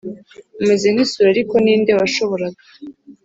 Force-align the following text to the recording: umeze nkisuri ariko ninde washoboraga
umeze 0.61 0.85
nkisuri 0.93 1.27
ariko 1.33 1.55
ninde 1.63 1.91
washoboraga 1.99 2.61